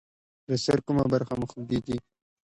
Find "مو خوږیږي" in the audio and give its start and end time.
1.39-1.97